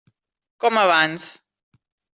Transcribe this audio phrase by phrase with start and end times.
[0.65, 1.31] Com abans.